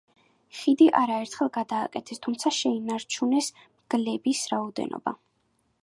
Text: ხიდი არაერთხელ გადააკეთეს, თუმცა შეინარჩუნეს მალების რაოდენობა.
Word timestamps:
ხიდი 0.59 0.85
არაერთხელ 1.01 1.51
გადააკეთეს, 1.57 2.21
თუმცა 2.25 2.53
შეინარჩუნეს 2.61 3.51
მალების 3.61 4.45
რაოდენობა. 4.55 5.17